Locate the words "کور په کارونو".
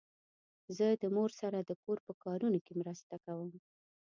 1.83-2.59